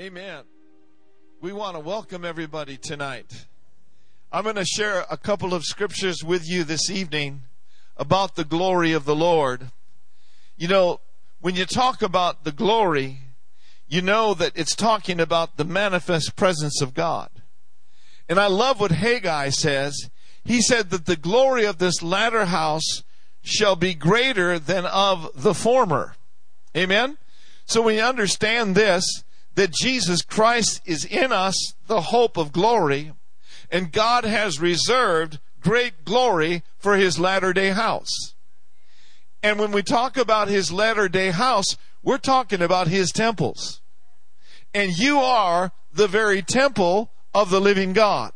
[0.00, 0.44] Amen.
[1.40, 3.46] We want to welcome everybody tonight.
[4.30, 7.42] I'm going to share a couple of scriptures with you this evening
[7.96, 9.72] about the glory of the Lord.
[10.56, 11.00] You know,
[11.40, 13.22] when you talk about the glory,
[13.88, 17.30] you know that it's talking about the manifest presence of God.
[18.28, 20.10] And I love what Haggai says.
[20.44, 23.02] He said that the glory of this latter house
[23.42, 26.14] shall be greater than of the former.
[26.76, 27.18] Amen?
[27.66, 29.24] So when you understand this,
[29.58, 33.10] that Jesus Christ is in us, the hope of glory,
[33.72, 38.34] and God has reserved great glory for his latter day house.
[39.42, 43.80] And when we talk about his latter day house, we're talking about his temples.
[44.72, 48.30] And you are the very temple of the living God.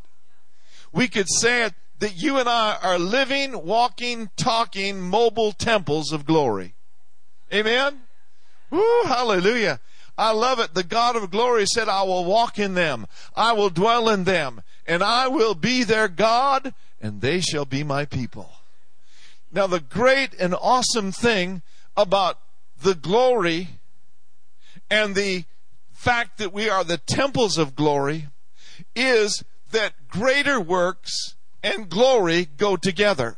[0.92, 6.26] We could say it that you and I are living, walking, talking, mobile temples of
[6.26, 6.74] glory.
[7.54, 8.00] Amen?
[8.72, 9.78] Woo, hallelujah.
[10.16, 10.74] I love it.
[10.74, 13.06] The God of glory said, I will walk in them.
[13.34, 17.82] I will dwell in them and I will be their God and they shall be
[17.82, 18.50] my people.
[19.50, 21.62] Now the great and awesome thing
[21.96, 22.38] about
[22.82, 23.68] the glory
[24.90, 25.44] and the
[25.92, 28.28] fact that we are the temples of glory
[28.94, 33.36] is that greater works and glory go together.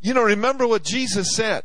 [0.00, 1.64] You know, remember what Jesus said.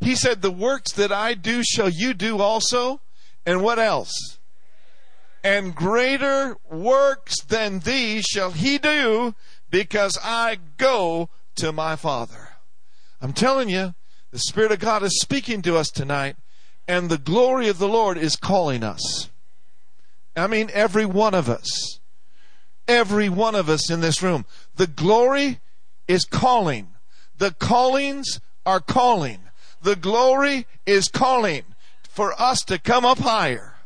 [0.00, 3.00] He said, The works that I do shall you do also.
[3.46, 4.38] And what else?
[5.42, 9.34] And greater works than these shall he do
[9.70, 12.50] because I go to my Father.
[13.20, 13.94] I'm telling you,
[14.30, 16.36] the Spirit of God is speaking to us tonight,
[16.86, 19.30] and the glory of the Lord is calling us.
[20.36, 21.98] I mean, every one of us.
[22.86, 24.46] Every one of us in this room.
[24.76, 25.60] The glory
[26.06, 26.88] is calling.
[27.36, 29.40] The callings are calling.
[29.82, 31.64] The glory is calling
[32.18, 33.76] for us to come up higher,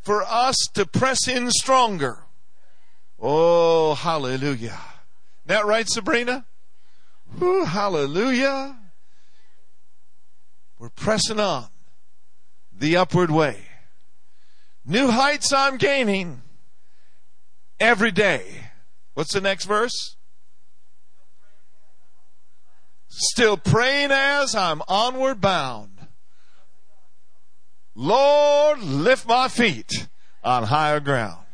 [0.00, 2.20] for us to press in stronger.
[3.20, 4.80] Oh, hallelujah.
[5.44, 6.46] That right, Sabrina?
[7.38, 8.78] Hallelujah.
[10.78, 11.66] We're pressing on
[12.72, 13.58] the upward way.
[14.86, 16.40] New heights I'm gaining
[17.78, 18.70] every day.
[19.12, 20.16] What's the next verse?
[23.08, 25.97] Still praying as I'm onward bound.
[28.00, 30.06] Lord, lift my feet
[30.44, 31.44] on higher ground.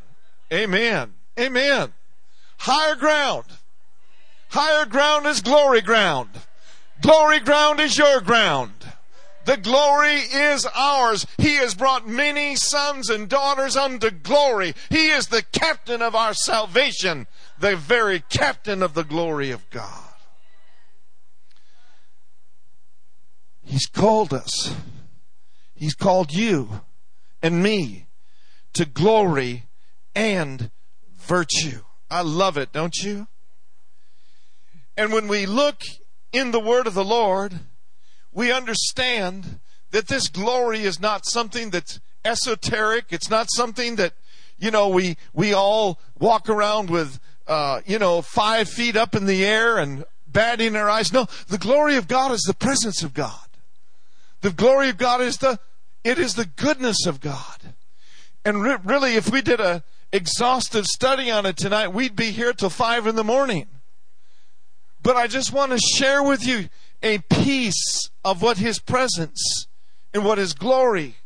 [0.53, 1.15] Amen.
[1.41, 1.94] Amen.
[2.59, 3.47] Higher ground.
[4.50, 6.28] Higher ground is glory ground.
[7.00, 8.72] Glory ground is your ground.
[9.47, 11.27] The glory is ours.
[11.38, 14.75] He has brought many sons and daughters unto glory.
[14.91, 17.26] He is the captain of our salvation,
[17.59, 20.12] the very captain of the glory of God.
[23.62, 24.75] He's called us
[25.84, 26.81] He's called you
[27.43, 28.06] and me
[28.72, 29.67] to glory
[30.15, 30.71] and
[31.15, 31.83] virtue.
[32.11, 33.27] I love it, don't you?
[34.97, 35.83] And when we look
[36.33, 37.61] in the Word of the Lord,
[38.33, 43.09] we understand that this glory is not something that's esoteric.
[43.11, 44.15] It's not something that,
[44.56, 49.27] you know, we, we all walk around with, uh, you know, five feet up in
[49.27, 51.12] the air and batting our eyes.
[51.12, 53.37] No, the glory of God is the presence of God.
[54.41, 55.59] The glory of God is the
[56.05, 57.75] it is the goodness of God.
[58.45, 59.83] And re- really, if we did a
[60.13, 63.67] exhaustive study on it tonight, we'd be here till five in the morning.
[65.03, 66.69] But I just want to share with you
[67.03, 69.67] a piece of what His presence
[70.13, 71.17] and what His glory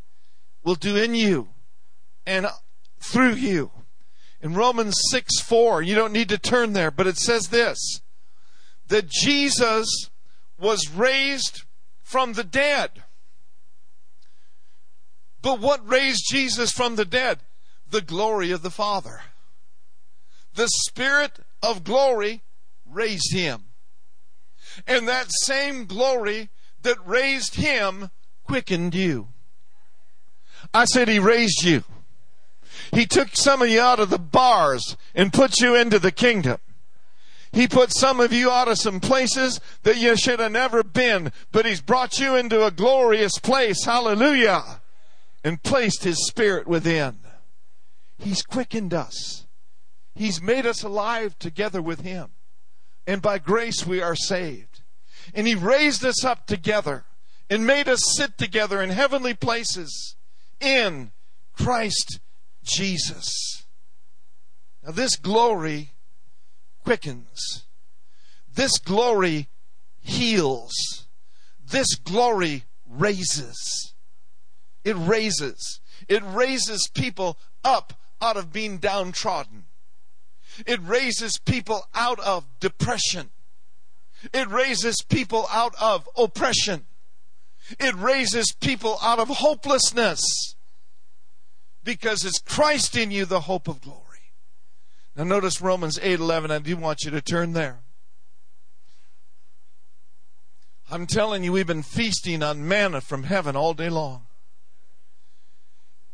[0.65, 1.49] will do in you
[2.27, 2.47] and
[3.01, 3.71] through you.
[4.41, 8.01] In Romans 6 4, you don't need to turn there, but it says this
[8.89, 10.11] that Jesus
[10.59, 11.65] was raised
[12.03, 13.03] from the dead.
[15.43, 17.41] But what raised Jesus from the dead?
[17.91, 19.23] The glory of the Father.
[20.55, 22.43] The Spirit of glory
[22.85, 23.65] raised him.
[24.87, 26.49] And that same glory
[26.83, 28.11] that raised him
[28.45, 29.29] quickened you.
[30.75, 31.85] I said he raised you.
[32.93, 36.59] He took some of you out of the bars and put you into the kingdom.
[37.53, 41.33] He put some of you out of some places that you should have never been,
[41.51, 43.85] but He's brought you into a glorious place.
[43.85, 44.81] Hallelujah
[45.45, 47.19] and placed His Spirit within.
[48.19, 49.47] He's quickened us.
[50.15, 52.31] He's made us alive together with Him.
[53.07, 54.83] And by grace we are saved.
[55.35, 57.05] And He raised us up together
[57.49, 60.17] and made us sit together in heavenly places
[60.61, 61.13] in
[61.55, 62.21] Christ
[62.63, 63.65] Jesus.
[64.85, 65.93] Now, this glory
[66.85, 67.65] quickens.
[68.55, 69.49] This glory
[70.01, 70.73] heals.
[71.65, 73.95] This glory raises.
[74.85, 75.81] It raises.
[76.09, 79.65] It raises people up out of being downtrodden.
[80.67, 83.31] It raises people out of depression.
[84.33, 86.87] It raises people out of oppression.
[87.79, 90.21] It raises people out of hopelessness.
[91.85, 94.33] Because it's Christ in you, the hope of glory.
[95.17, 96.51] Now notice Romans 8:11.
[96.51, 97.81] I do want you to turn there.
[100.91, 104.28] I'm telling you, we've been feasting on manna from heaven all day long.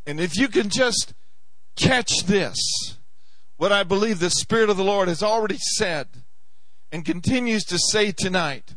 [0.07, 1.15] And if you can just
[1.77, 2.57] catch this,
[3.57, 6.09] what I believe the Spirit of the Lord has already said
[6.93, 8.75] and continues to say tonight,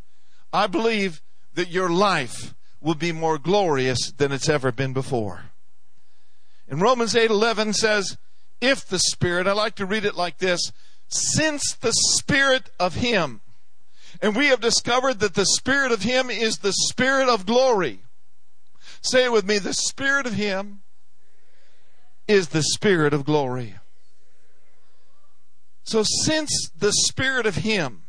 [0.53, 1.21] I believe
[1.55, 5.45] that your life will be more glorious than it's ever been before.
[6.69, 8.17] And Romans 8:11 says,
[8.61, 10.71] if the Spirit, I like to read it like this,
[11.07, 13.41] since the Spirit of Him,
[14.21, 17.99] and we have discovered that the Spirit of Him is the Spirit of glory.
[19.01, 20.81] Say it with me, the Spirit of Him
[22.27, 23.75] is the Spirit of glory.
[25.83, 28.03] So, since the Spirit of Him,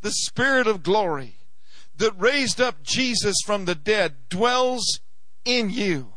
[0.00, 1.36] the Spirit of glory,
[1.96, 5.00] that raised up Jesus from the dead dwells
[5.44, 6.14] in you,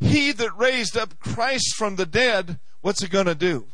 [0.00, 3.68] he that raised up Christ from the dead, what's he going to do?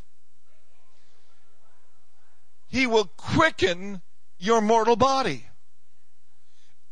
[2.68, 4.02] He will quicken
[4.38, 5.46] your mortal body.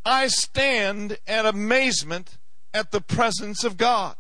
[0.05, 2.39] I stand at amazement
[2.73, 4.17] at the presence of God.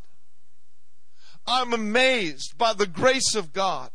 [1.50, 3.90] I'm amazed by the grace of God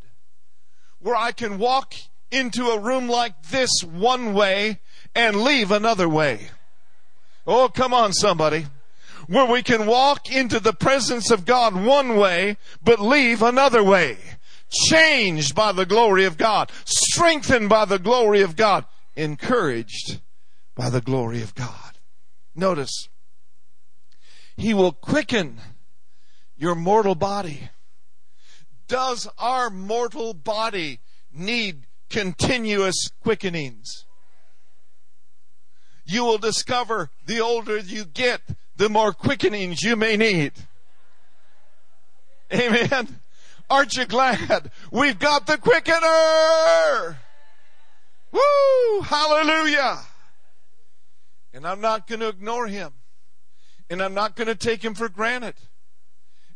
[0.99, 1.93] where I can walk
[2.29, 4.79] into a room like this one way
[5.15, 6.49] and leave another way.
[7.47, 8.65] Oh, come on, somebody.
[9.27, 14.17] Where we can walk into the presence of God one way, but leave another way.
[14.89, 16.71] Changed by the glory of God.
[16.83, 18.83] Strengthened by the glory of God.
[19.15, 20.19] Encouraged
[20.75, 21.99] by the glory of God.
[22.53, 23.07] Notice,
[24.57, 25.61] He will quicken
[26.57, 27.69] your mortal body
[28.87, 30.99] does our mortal body
[31.31, 34.05] need continuous quickenings?
[36.05, 38.41] You will discover the older you get,
[38.75, 40.53] the more quickenings you may need.
[42.53, 43.19] Amen.
[43.69, 47.17] Aren't you glad we've got the quickener?
[48.31, 49.01] Woo!
[49.01, 49.99] Hallelujah!
[51.53, 52.91] And I'm not going to ignore him.
[53.89, 55.55] And I'm not going to take him for granted.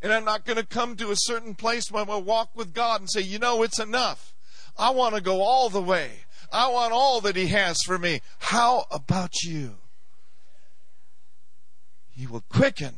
[0.02, 3.02] And I'm not going to come to a certain place when I walk with God
[3.02, 4.34] and say, you know, it's enough.
[4.78, 6.12] I want to go all the way.
[6.52, 8.22] I want all that He has for me.
[8.40, 9.76] How about you?
[12.10, 12.96] He will quicken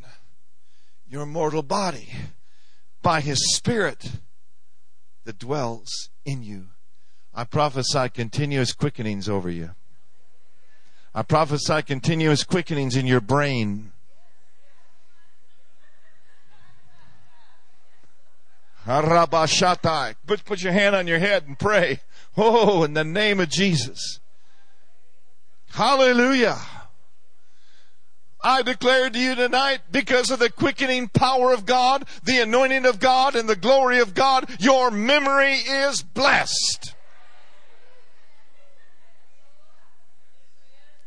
[1.10, 2.10] your mortal body
[3.02, 4.12] by His Spirit
[5.26, 6.68] that dwells in you.
[7.34, 9.72] I prophesy continuous quickenings over you.
[11.14, 13.92] I prophesy continuous quickenings in your brain.
[18.86, 22.02] Put, put your hand on your head and pray.
[22.38, 24.20] Oh, in the name of Jesus.
[25.72, 26.58] Hallelujah.
[28.44, 33.00] I declare to you tonight, because of the quickening power of God, the anointing of
[33.00, 36.96] God, and the glory of God, your memory is blessed.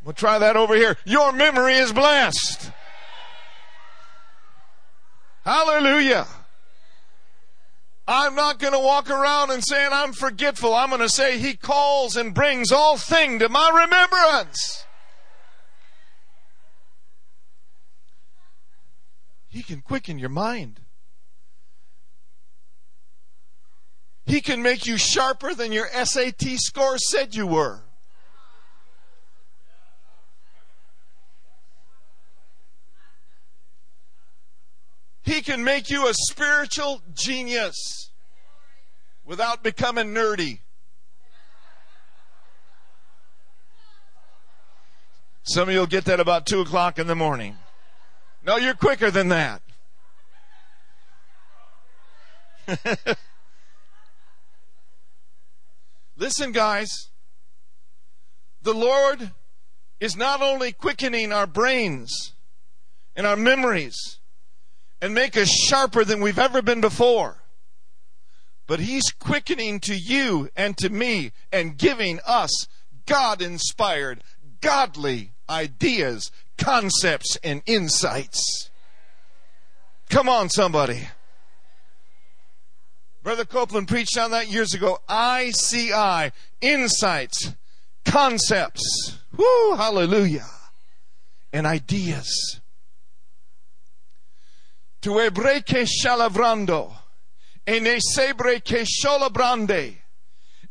[0.05, 0.97] We'll try that over here.
[1.05, 2.71] Your memory is blessed.
[5.44, 6.26] Hallelujah.
[8.06, 10.75] I'm not going to walk around and saying I'm forgetful.
[10.75, 14.84] I'm going to say He calls and brings all things to my remembrance.
[19.49, 20.80] He can quicken your mind.
[24.26, 27.84] He can make you sharper than your SAT score said you were.
[35.25, 38.11] He can make you a spiritual genius
[39.25, 40.59] without becoming nerdy.
[45.45, 47.57] Some of you will get that about 2 o'clock in the morning.
[48.45, 49.62] No, you're quicker than that.
[56.16, 56.88] Listen, guys.
[58.62, 59.33] The Lord
[60.00, 62.33] is not only quickening our brains
[63.14, 64.19] and our memories,
[65.04, 67.37] and make us sharper than we've ever been before.
[68.66, 72.66] But He's quickening to you and to me and giving us
[73.04, 74.25] God inspired,
[74.62, 78.70] godly ideas, concepts, and insights.
[80.08, 81.06] Come on, somebody.
[83.23, 85.00] Brother Copeland preached on that years ago.
[85.11, 86.32] ICI,
[86.62, 87.52] insights,
[88.06, 89.18] concepts.
[89.37, 90.49] Whoo, hallelujah.
[91.52, 92.62] And ideas.
[95.04, 96.90] Tu ebreke shalavrando.
[97.68, 99.96] Ene sebre ke sholabrande.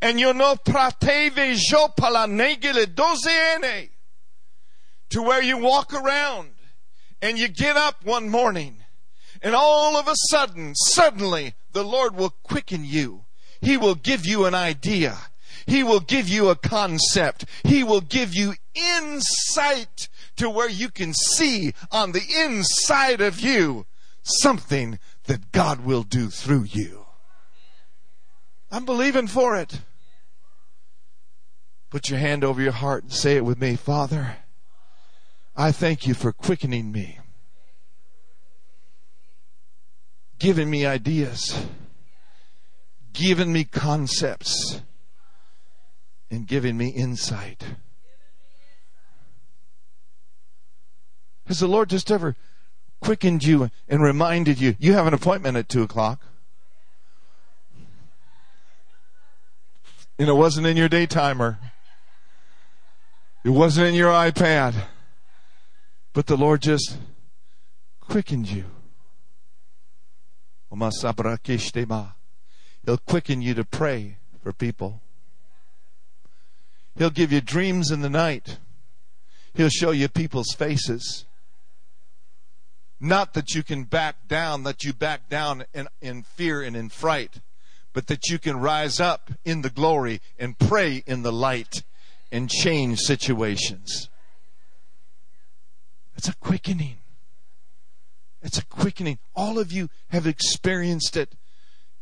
[0.01, 3.89] And you know prateve jopala negile dozeene.
[5.11, 6.49] To where you walk around
[7.21, 8.77] and you get up one morning
[9.43, 13.25] and all of a sudden, suddenly, the Lord will quicken you.
[13.61, 15.15] He will give you an idea.
[15.67, 17.45] He will give you a concept.
[17.63, 23.85] He will give you insight to where you can see on the inside of you
[24.23, 27.05] something that God will do through you.
[28.71, 29.81] I'm believing for it.
[31.89, 33.75] Put your hand over your heart and say it with me.
[33.75, 34.37] Father,
[35.55, 37.19] I thank you for quickening me,
[40.39, 41.67] giving me ideas,
[43.13, 44.81] giving me concepts,
[46.31, 47.63] and giving me insight.
[51.45, 52.35] Has the Lord just ever
[53.03, 56.21] quickened you and reminded you you have an appointment at 2 o'clock?
[60.17, 61.59] And it wasn't in your day timer.
[63.43, 64.73] It wasn't in your iPad.
[66.13, 66.97] But the Lord just
[67.99, 68.65] quickened you.
[72.85, 75.01] He'll quicken you to pray for people.
[76.97, 78.59] He'll give you dreams in the night.
[79.53, 81.25] He'll show you people's faces.
[83.03, 86.87] Not that you can back down, that you back down in, in fear and in
[86.87, 87.41] fright,
[87.91, 91.83] but that you can rise up in the glory and pray in the light
[92.31, 94.07] and change situations.
[96.15, 96.99] It's a quickening.
[98.41, 99.19] It's a quickening.
[99.35, 101.35] All of you have experienced it.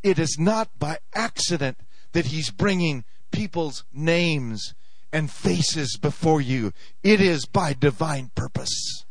[0.04, 1.80] It is not by accident
[2.12, 4.76] that He's bringing people's names
[5.12, 6.74] and faces before you.
[7.02, 9.04] It is by divine purpose.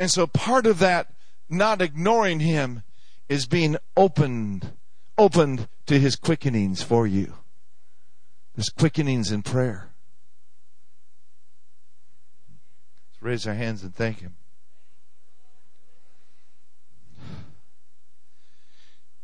[0.00, 1.12] And so part of that
[1.48, 2.82] not ignoring him
[3.28, 4.72] is being opened,
[5.16, 7.34] opened to his quickenings for you.
[8.54, 9.90] His quickenings in prayer.
[13.10, 14.36] Let's raise our hands and thank him.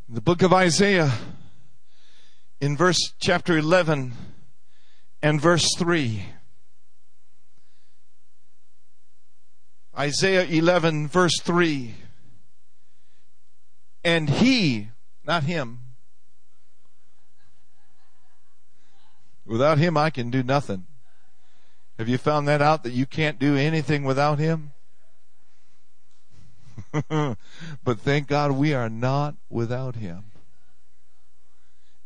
[0.08, 1.12] In the book of Isaiah,
[2.60, 4.12] in verse chapter 11
[5.22, 6.24] and verse 3.
[9.96, 11.94] Isaiah 11, verse 3.
[14.02, 14.88] And he,
[15.24, 15.80] not him,
[19.46, 20.86] without him I can do nothing.
[21.98, 24.72] Have you found that out that you can't do anything without him?
[27.08, 30.24] but thank God we are not without him.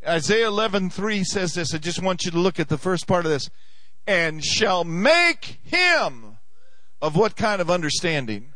[0.07, 1.73] Isaiah 11:3 says this.
[1.73, 3.49] I just want you to look at the first part of this.
[4.07, 6.28] And shall make him
[7.01, 8.53] of what kind of understanding?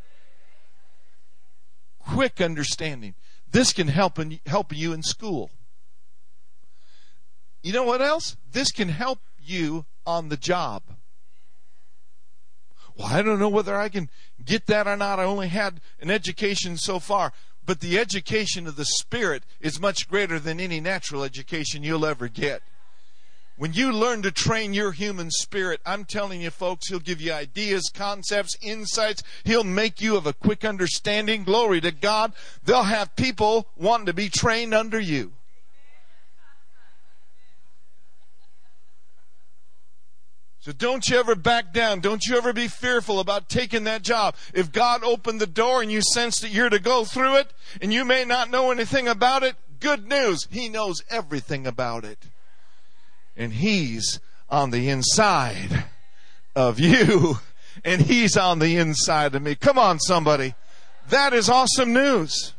[1.99, 3.15] Quick understanding.
[3.51, 5.51] This can help in, help you in school.
[7.61, 8.35] You know what else?
[8.51, 10.83] This can help you on the job.
[12.97, 14.09] Well, I don't know whether I can
[14.43, 15.19] get that or not.
[15.19, 17.31] I only had an education so far.
[17.65, 22.27] But the education of the Spirit is much greater than any natural education you'll ever
[22.27, 22.61] get.
[23.55, 27.33] When you learn to train your human spirit, I'm telling you, folks, He'll give you
[27.33, 29.21] ideas, concepts, insights.
[29.43, 31.43] He'll make you of a quick understanding.
[31.43, 32.33] Glory to God.
[32.65, 35.33] They'll have people wanting to be trained under you.
[40.61, 41.99] So don't you ever back down.
[41.99, 44.35] Don't you ever be fearful about taking that job.
[44.53, 47.93] If God opened the door and you sense that you're to go through it and
[47.93, 50.47] you may not know anything about it, good news.
[50.49, 52.29] He knows everything about it
[53.35, 55.85] and He's on the inside
[56.55, 57.39] of you,
[57.83, 59.55] and He's on the inside of me.
[59.55, 60.55] Come on, somebody.
[61.09, 62.53] That is awesome news.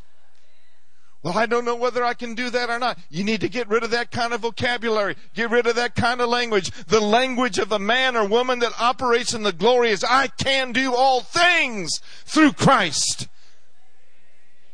[1.25, 2.99] Well, I don't know whether I can do that or not.
[3.09, 5.17] You need to get rid of that kind of vocabulary.
[5.33, 6.71] Get rid of that kind of language.
[6.85, 10.73] The language of a man or woman that operates in the glory is, I can
[10.73, 13.29] do all things through Christ,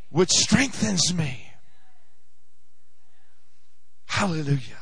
[0.09, 1.53] which strengthens me.
[4.07, 4.80] Hallelujah.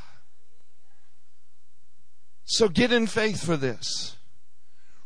[2.51, 4.17] So get in faith for this.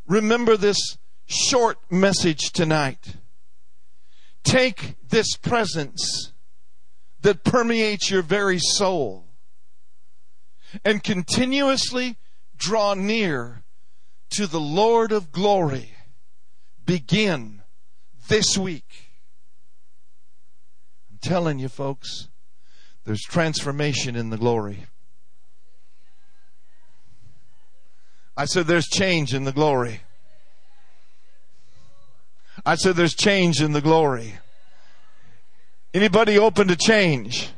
[0.07, 3.17] Remember this short message tonight.
[4.45, 6.31] Take this presence
[7.21, 9.25] that permeates your very soul
[10.85, 12.15] and continuously
[12.55, 13.63] draw near
[14.29, 15.91] to the Lord of glory.
[16.85, 17.61] Begin
[18.29, 19.11] this week.
[21.11, 22.29] I'm telling you, folks,
[23.03, 24.85] there's transformation in the glory.
[28.35, 30.01] I said, there's change in the glory.
[32.65, 34.35] I said there's change in the glory.
[35.93, 37.49] Anybody open to change?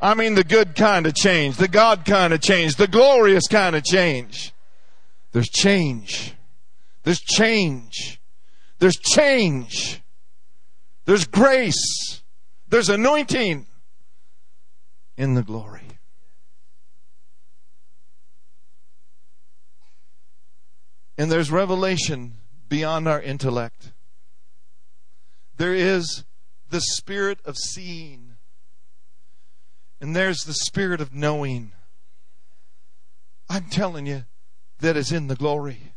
[0.00, 3.76] I mean the good kind of change, the God kind of change, the glorious kind
[3.76, 4.52] of change.
[5.32, 6.34] There's change.
[7.02, 8.20] There's change.
[8.78, 10.02] There's change.
[11.04, 12.22] There's grace.
[12.68, 13.66] There's anointing
[15.16, 15.82] in the glory.
[21.18, 22.34] And there's revelation
[22.68, 23.92] beyond our intellect.
[25.56, 26.24] There is
[26.68, 28.36] the spirit of seeing.
[30.00, 31.72] And there's the spirit of knowing.
[33.48, 34.24] I'm telling you,
[34.80, 35.94] that is in the glory.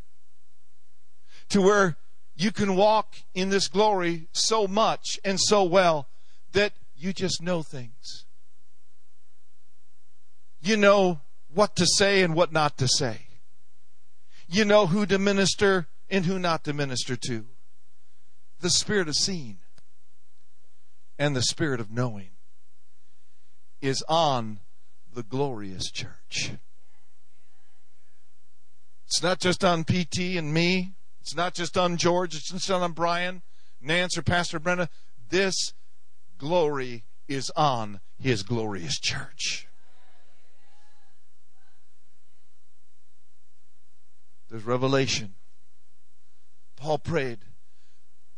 [1.49, 1.97] To where
[2.37, 6.07] you can walk in this glory so much and so well
[6.53, 8.25] that you just know things.
[10.61, 11.21] You know
[11.53, 13.28] what to say and what not to say.
[14.51, 17.45] You know who to minister and who not to minister to.
[18.61, 19.59] The spirit of seeing
[21.19, 22.31] and the spirit of knowing
[23.79, 24.59] is on
[25.13, 26.53] the glorious church.
[29.05, 30.93] It's not just on PT and me.
[31.21, 32.35] It's not just on George.
[32.35, 33.43] It's not on Brian,
[33.79, 34.89] Nance, or Pastor Brenda.
[35.29, 35.73] This
[36.39, 39.68] glory is on his glorious church.
[44.49, 45.35] There's revelation.
[46.75, 47.39] Paul prayed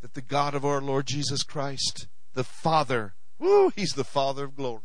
[0.01, 4.55] that the God of our Lord Jesus Christ, the Father, woo, he's the Father of
[4.55, 4.81] glory.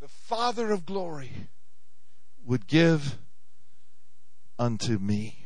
[0.00, 1.32] The Father of glory
[2.44, 3.18] would give
[4.58, 5.44] unto me.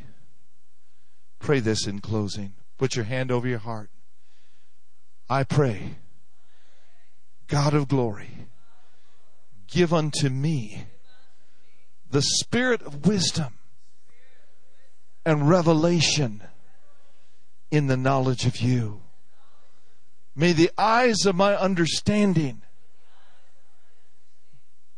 [1.38, 2.55] Pray this in closing.
[2.76, 3.90] Put your hand over your heart.
[5.31, 5.97] I pray,
[7.47, 8.49] God of glory,
[9.67, 10.87] give unto me
[12.11, 13.58] the spirit of wisdom
[15.25, 16.43] and revelation
[17.71, 19.03] in the knowledge of you.
[20.35, 22.63] May the eyes of my understanding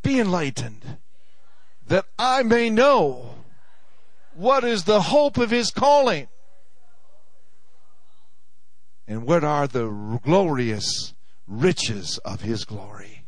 [0.02, 0.98] be enlightened
[1.86, 3.34] that I may know
[4.34, 6.28] what is the hope of his calling?
[9.06, 11.14] And what are the glorious
[11.46, 13.19] riches of his glory?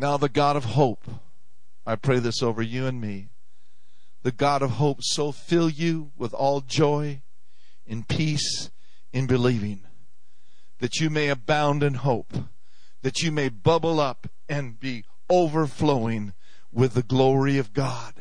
[0.00, 1.08] Now, the God of hope,
[1.84, 3.30] I pray this over you and me.
[4.22, 7.22] The God of hope so fill you with all joy
[7.84, 8.70] and peace
[9.12, 9.80] in believing
[10.78, 12.32] that you may abound in hope,
[13.02, 16.32] that you may bubble up and be overflowing
[16.70, 18.14] with the glory of God.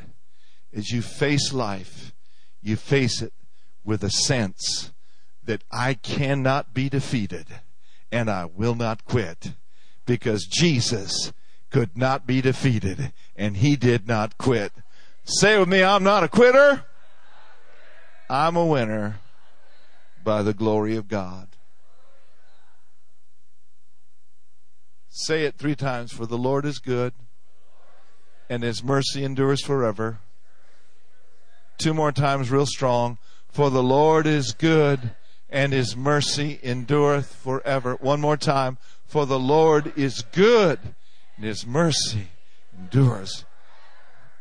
[0.73, 2.11] As you face life,
[2.59, 3.33] you face it
[3.83, 4.93] with a sense
[5.43, 7.45] that I cannot be defeated
[8.11, 9.53] and I will not quit
[10.07, 11.31] because Jesus
[11.77, 14.71] could not be defeated and he did not quit.
[15.25, 16.83] Say with me, I'm not a quitter.
[18.27, 19.19] I'm a winner
[20.23, 21.49] by the glory of God.
[25.09, 26.11] Say it three times.
[26.11, 27.13] For the Lord is good,
[28.49, 30.17] and his mercy endures forever.
[31.77, 33.19] Two more times, real strong.
[33.49, 35.11] For the Lord is good,
[35.47, 37.97] and his mercy endureth forever.
[38.01, 38.79] One more time.
[39.05, 40.79] For the Lord is good,
[41.37, 42.27] and his mercy
[42.77, 43.45] endures.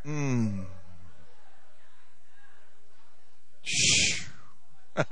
[0.04, 0.64] Mm.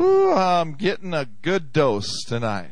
[0.00, 2.70] Ooh, I'm getting a good dose tonight.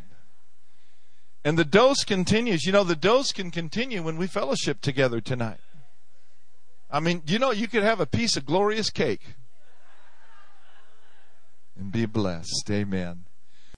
[1.45, 2.65] And the dose continues.
[2.65, 5.61] You know, the dose can continue when we fellowship together tonight.
[6.91, 9.35] I mean, you know, you could have a piece of glorious cake
[11.79, 12.69] and be blessed.
[12.71, 13.26] Amen.